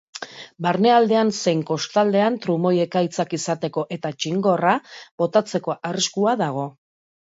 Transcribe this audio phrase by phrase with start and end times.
[0.65, 4.77] Barnealdean zein kostaldean trumoi-ekaitzak izateko eta txingorra
[5.25, 6.71] botatzeko arriskua dago.